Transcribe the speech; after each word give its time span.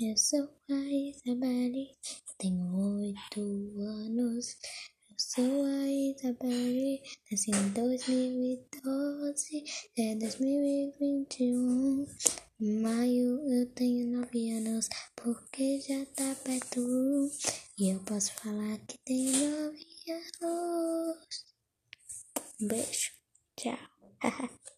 Eu 0.00 0.16
sou 0.16 0.48
a 0.70 0.74
Isabelle, 0.74 1.98
tenho 2.38 3.00
oito 3.00 3.40
anos. 3.80 4.56
Eu 5.10 5.16
sou 5.18 5.64
a 5.64 5.88
Isabelle, 5.90 7.02
nasci 7.28 7.50
em 7.50 7.68
2012, 7.70 9.64
é 9.98 10.14
2021. 10.14 12.06
Em 12.60 12.80
maio 12.80 13.40
eu 13.52 13.66
tenho 13.74 14.06
nove 14.06 14.52
anos, 14.52 14.88
porque 15.16 15.80
já 15.80 16.06
tá 16.14 16.32
perto. 16.44 16.80
E 17.76 17.90
eu 17.90 17.98
posso 18.04 18.32
falar 18.34 18.78
que 18.86 18.98
tenho 18.98 19.32
nove 19.32 19.84
anos. 20.12 21.44
Um 22.60 22.68
beijo, 22.68 23.10
tchau. 23.56 23.76